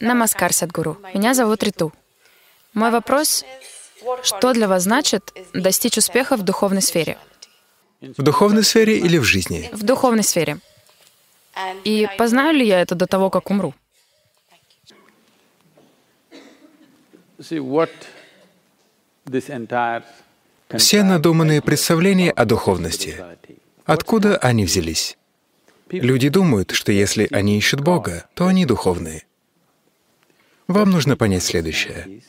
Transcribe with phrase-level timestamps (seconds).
[0.00, 0.98] Намаскар, Садгуру.
[1.14, 1.92] Меня зовут Риту.
[2.74, 3.44] Мой вопрос—
[4.22, 7.18] что для вас значит достичь успеха в духовной сфере?
[8.00, 9.70] В духовной сфере или в жизни?
[9.72, 10.58] В духовной сфере.
[11.84, 13.74] И познаю ли я это до того, как умру?
[20.76, 23.24] Все надуманные представления о духовности,
[23.84, 25.16] откуда они взялись?
[25.90, 29.24] Люди думают, что если они ищут Бога, то они духовные.
[30.68, 32.22] Вам нужно понять следующее.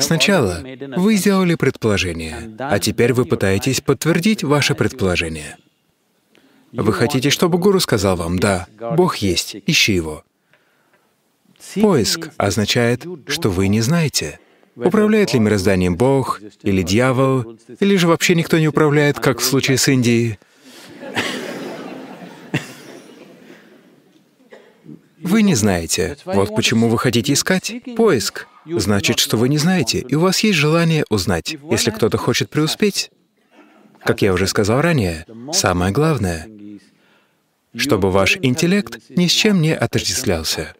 [0.00, 0.62] Сначала
[0.96, 5.56] вы сделали предположение, а теперь вы пытаетесь подтвердить ваше предположение.
[6.72, 8.66] Вы хотите, чтобы гуру сказал вам, да,
[8.96, 10.24] Бог есть, ищи его.
[11.76, 14.40] Поиск означает, что вы не знаете,
[14.74, 19.78] управляет ли мирозданием Бог или дьявол, или же вообще никто не управляет, как в случае
[19.78, 20.38] с Индией.
[25.26, 26.16] Вы не знаете.
[26.24, 27.74] Вот почему вы хотите искать.
[27.96, 28.46] Поиск.
[28.64, 31.56] Значит, что вы не знаете, и у вас есть желание узнать.
[31.70, 33.10] Если кто-то хочет преуспеть,
[34.00, 36.48] как я уже сказал ранее, самое главное,
[37.74, 40.74] чтобы ваш интеллект ни с чем не отождествлялся.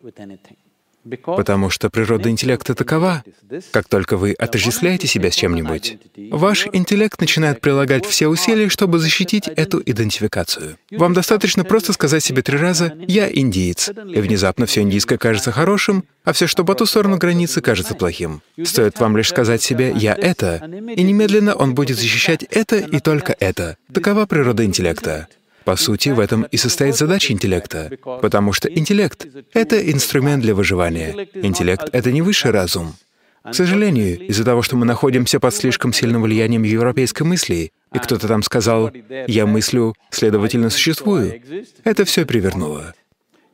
[1.25, 3.23] Потому что природа интеллекта такова,
[3.71, 5.99] как только вы отождествляете себя с чем-нибудь,
[6.31, 10.77] ваш интеллект начинает прилагать все усилия, чтобы защитить эту идентификацию.
[10.91, 16.05] Вам достаточно просто сказать себе три раза «я индиец», и внезапно все индийское кажется хорошим,
[16.25, 18.43] а все, что по ту сторону границы, кажется плохим.
[18.65, 20.57] Стоит вам лишь сказать себе «я это»,
[20.97, 23.77] и немедленно он будет защищать это и только это.
[23.93, 25.29] Такова природа интеллекта.
[25.67, 27.91] По сути, в этом и состоит задача интеллекта,
[28.23, 31.27] потому что интеллект— это инструмент для выживания.
[31.35, 32.95] Интеллект— это не высший разум.
[33.43, 38.29] К сожалению, из-за того, что мы находимся под слишком сильным влиянием европейской мысли, и кто-то
[38.29, 38.93] там сказал
[39.27, 41.43] «я мыслю, следовательно, существую»,
[41.83, 42.95] это все перевернуло.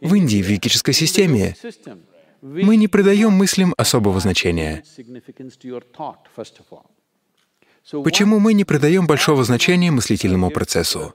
[0.02, 1.56] В Индии, в ведической системе,
[2.42, 4.82] мы не придаем мыслям особого значения.
[7.90, 11.14] Почему мы не придаем большого значения мыслительному процессу?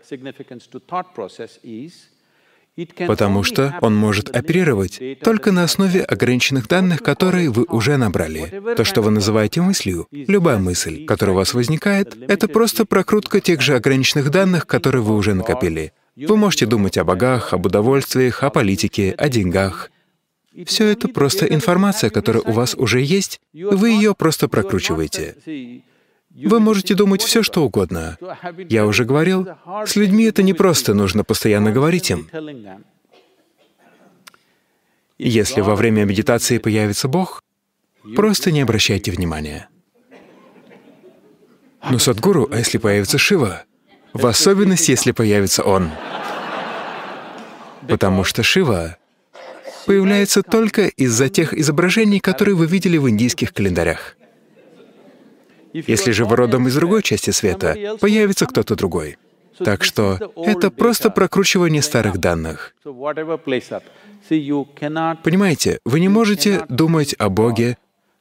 [3.07, 8.61] Потому что он может оперировать только на основе ограниченных данных, которые вы уже набрали.
[8.75, 13.61] То, что вы называете мыслью, любая мысль, которая у вас возникает, это просто прокрутка тех
[13.61, 15.93] же ограниченных данных, которые вы уже накопили.
[16.15, 19.89] Вы можете думать о богах, об удовольствиях, о политике, о деньгах.
[20.65, 25.35] Все это просто информация, которая у вас уже есть, вы ее просто прокручиваете.
[26.37, 28.17] Вы можете думать все, что угодно.
[28.69, 29.47] Я уже говорил,
[29.85, 32.29] с людьми это не просто, нужно постоянно говорить им.
[35.17, 37.43] Если во время медитации появится Бог,
[38.15, 39.67] просто не обращайте внимания.
[41.89, 43.63] Но Садгуру, а если появится Шива?
[44.13, 45.89] В особенности, если появится Он.
[47.87, 48.97] Потому что Шива
[49.87, 54.16] появляется только из-за тех изображений, которые вы видели в индийских календарях.
[55.73, 59.17] Если же вы родом из другой части света, появится кто-то другой.
[59.59, 62.75] Так что это просто прокручивание старых данных.
[65.23, 67.77] Понимаете, вы не можете думать о Боге,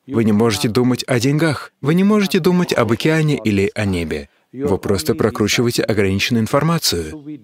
[0.06, 4.28] вы не можете думать о деньгах, вы не можете думать об океане или о небе.
[4.52, 7.40] Вы просто прокручиваете ограниченную информацию.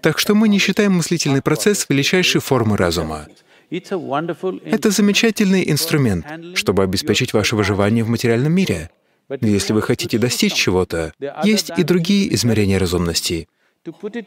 [0.00, 3.26] Так что мы не считаем мыслительный процесс величайшей формой разума.
[3.70, 8.90] Это замечательный инструмент, чтобы обеспечить ваше выживание в материальном мире.
[9.28, 11.12] Но если вы хотите достичь чего-то,
[11.44, 13.48] есть и другие измерения разумности.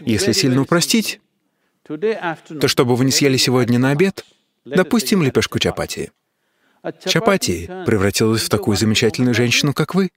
[0.01, 1.19] Если сильно упростить,
[1.83, 4.25] то что бы вы не съели сегодня на обед,
[4.65, 6.11] допустим, лепешку чапати.
[7.05, 10.09] Чапати превратилась в такую замечательную женщину, как вы.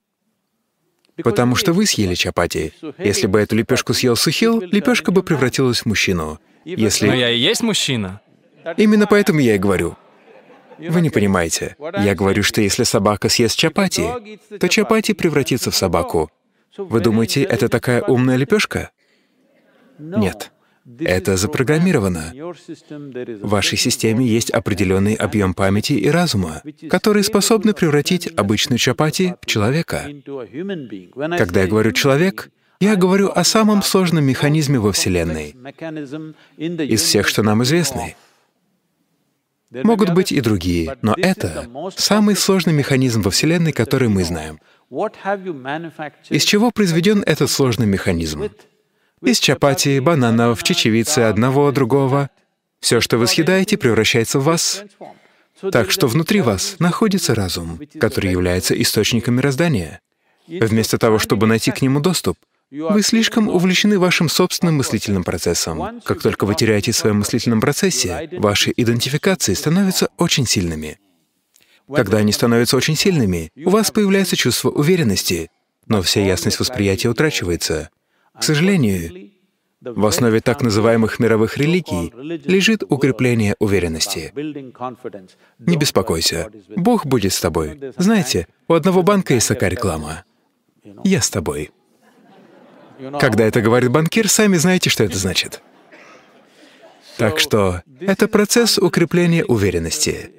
[1.22, 2.72] Потому что вы съели чапати.
[2.98, 6.40] Если бы эту лепешку съел Сухил, лепешка бы превратилась в мужчину.
[6.64, 7.06] Если...
[7.06, 8.20] Но я и есть мужчина.
[8.76, 9.96] Именно поэтому я и говорю.
[10.88, 11.76] Вы не понимаете.
[11.98, 16.30] Я говорю, что если собака съест чапати, то чапати превратится в собаку.
[16.76, 18.90] Вы думаете, это такая умная лепешка?
[19.98, 20.52] Нет.
[20.98, 22.32] Это запрограммировано.
[22.34, 29.46] В вашей системе есть определенный объем памяти и разума, которые способны превратить обычную чапати в
[29.46, 30.08] человека.
[31.38, 32.50] Когда я говорю «человек»,
[32.80, 35.54] я говорю о самом сложном механизме во Вселенной,
[36.58, 38.16] из всех, что нам известны.
[39.70, 44.60] Могут быть и другие, но это самый сложный механизм во Вселенной, который мы знаем.
[46.28, 48.50] Из чего произведен этот сложный механизм?
[49.22, 52.30] Из чапати, бананов, чечевицы, одного, другого.
[52.80, 54.82] Все, что вы съедаете, превращается в вас.
[55.72, 60.00] Так что внутри вас находится разум, который является источником мироздания.
[60.48, 62.36] Вместо того, чтобы найти к нему доступ,
[62.70, 66.00] Вы слишком увлечены вашим собственным мыслительным процессом.
[66.04, 70.98] Как только вы теряете в своем мыслительном процессе, ваши идентификации становятся очень сильными.
[71.92, 75.50] Когда они становятся очень сильными, у вас появляется чувство уверенности,
[75.86, 77.90] но вся ясность восприятия утрачивается.
[78.38, 79.32] К сожалению,
[79.80, 82.12] в основе так называемых мировых религий
[82.48, 84.32] лежит укрепление уверенности.
[85.58, 87.80] Не беспокойся, Бог будет с тобой.
[87.96, 90.24] Знаете, у одного банка есть такая реклама.
[91.02, 91.70] «Я с тобой».
[93.20, 95.62] Когда это говорит банкир, сами знаете, что это значит.
[97.16, 100.30] Так что это процесс укрепления уверенности.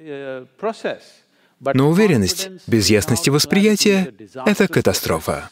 [1.74, 4.12] Но уверенность без ясности восприятия—
[4.46, 5.50] это катастрофа.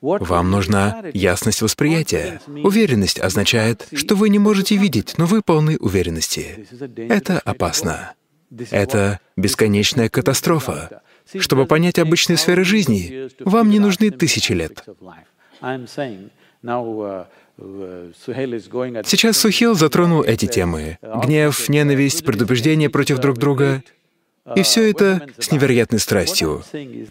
[0.00, 2.40] Вам нужна ясность восприятия.
[2.46, 6.66] Уверенность означает, что вы не можете видеть, но вы полны уверенности.
[6.96, 8.14] Это опасно.
[8.70, 11.02] Это бесконечная катастрофа.
[11.38, 14.84] Чтобы понять обычные сферы жизни, вам не нужны тысячи лет.
[19.04, 23.82] Сейчас Сухил затронул эти темы— гнев, ненависть, предубеждение против друг друга—
[24.56, 26.62] и все это с невероятной страстью.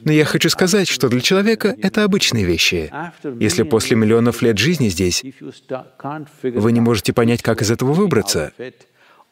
[0.03, 2.91] Но я хочу сказать, что для человека это обычные вещи.
[3.39, 5.23] Если после миллионов лет жизни здесь
[6.43, 8.51] вы не можете понять, как из этого выбраться,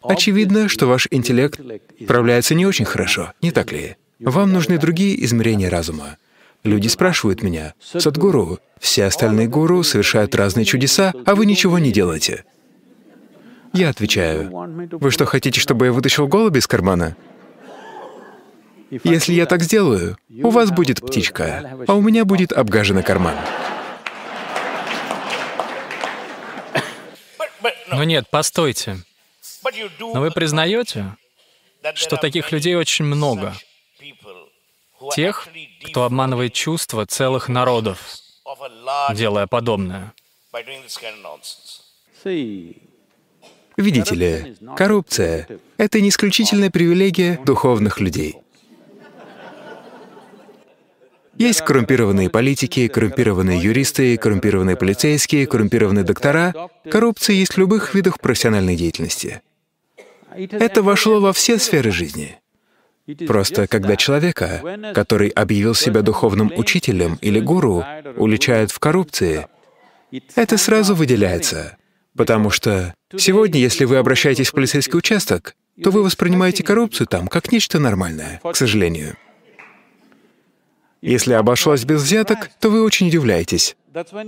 [0.03, 1.59] очевидно, что ваш интеллект
[2.01, 3.95] справляется не очень хорошо, не так ли?
[4.19, 6.17] Вам нужны другие измерения разума.
[6.63, 12.43] Люди спрашивают меня, «Садгуру, все остальные гуру совершают разные чудеса, а вы ничего не делаете».
[13.73, 14.49] Я отвечаю,
[14.91, 17.15] «Вы что, хотите, чтобы я вытащил голубя из кармана?»
[19.03, 23.35] Если я так сделаю, у вас будет птичка, а у меня будет обгаженный карман.
[27.89, 28.97] Но нет, постойте.
[29.99, 31.15] Но вы признаете,
[31.95, 33.53] что таких людей очень много?
[35.15, 35.47] Тех,
[35.85, 37.99] кто обманывает чувства целых народов,
[39.13, 40.13] делая подобное.
[43.77, 45.47] Видите ли, коррупция—
[45.77, 48.37] это не исключительная привилегия духовных людей.
[51.37, 56.69] Есть коррумпированные политики, коррумпированные юристы, коррумпированные полицейские, коррумпированные доктора.
[56.89, 59.43] Коррупция есть в любых видах профессиональной деятельности.
[60.35, 62.39] Это вошло во все сферы жизни.
[63.25, 64.61] Просто когда человека,
[64.93, 67.83] который объявил себя духовным учителем или гуру,
[68.17, 69.47] уличают в коррупции,
[70.35, 71.77] это сразу выделяется.
[72.15, 77.51] Потому что сегодня, если вы обращаетесь в полицейский участок, то вы воспринимаете коррупцию там как
[77.51, 79.15] нечто нормальное, к сожалению.
[81.01, 83.75] Если обошлось без взяток, то вы очень удивляетесь.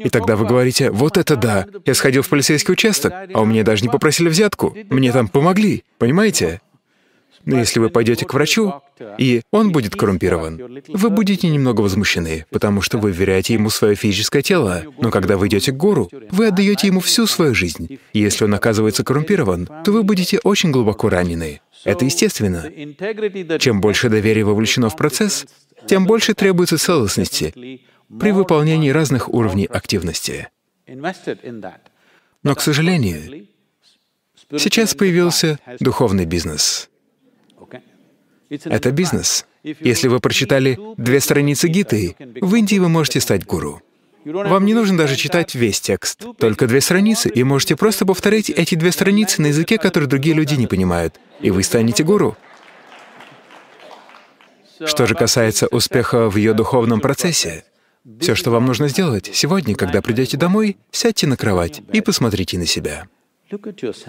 [0.03, 3.63] И тогда вы говорите, вот это да, я сходил в полицейский участок, а у меня
[3.63, 6.61] даже не попросили взятку, мне там помогли, понимаете?
[7.45, 8.73] Но если вы пойдете к врачу,
[9.17, 14.41] и он будет коррумпирован, вы будете немного возмущены, потому что вы вверяете ему свое физическое
[14.41, 14.83] тело.
[15.01, 17.99] Но когда вы идете к гуру, вы отдаете ему всю свою жизнь.
[18.13, 21.61] И если он оказывается коррумпирован, то вы будете очень глубоко ранены.
[21.85, 22.69] Это естественно.
[23.59, 25.45] Чем больше доверия вовлечено в процесс,
[25.87, 27.53] тем больше требуется целостности
[28.19, 30.49] при выполнении разных уровней активности.
[32.43, 33.47] Но, к сожалению,
[34.57, 36.89] сейчас появился духовный бизнес.
[38.49, 39.45] Это бизнес.
[39.63, 43.81] Если вы прочитали две страницы Гиты, в Индии вы можете стать гуру.
[44.25, 48.75] Вам не нужно даже читать весь текст, только две страницы, и можете просто повторить эти
[48.75, 52.35] две страницы на языке, который другие люди не понимают, и вы станете гуру.
[54.85, 57.65] Что же касается успеха в ее духовном процессе,
[58.19, 62.65] все, что вам нужно сделать сегодня, когда придете домой, сядьте на кровать и посмотрите на
[62.65, 63.07] себя.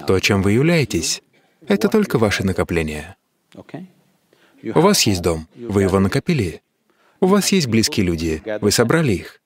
[0.07, 1.23] То, чем вы являетесь,
[1.67, 3.17] это только ваши накопления.
[4.63, 6.63] У вас есть дом, вы его накопили.
[7.21, 9.41] У вас есть близкие люди, вы собрали их.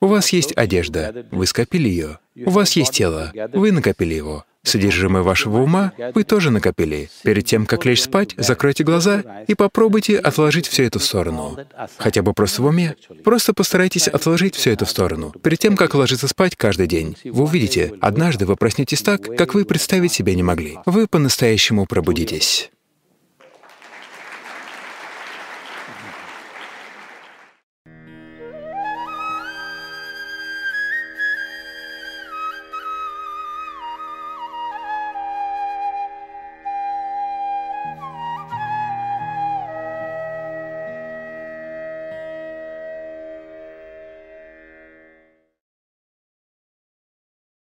[0.00, 2.18] У вас есть одежда, вы скопили ее.
[2.36, 4.44] У вас есть тело, вы накопили его.
[4.64, 7.10] Содержимое вашего ума вы тоже накопили.
[7.22, 11.58] Перед тем, как лечь спать, закройте глаза и попробуйте отложить все это в сторону.
[11.98, 12.96] Хотя бы просто в уме.
[13.24, 15.32] Просто постарайтесь отложить все это в сторону.
[15.42, 19.66] Перед тем, как ложиться спать каждый день, вы увидите, однажды вы проснетесь так, как вы
[19.66, 20.78] представить себе не могли.
[20.86, 22.70] Вы по-настоящему пробудитесь.